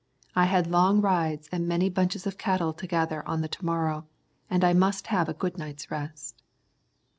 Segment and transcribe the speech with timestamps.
[0.35, 4.07] I had long rides and many bunches of cattle to gather on to morrow,
[4.49, 6.41] and I must have a good night's rest.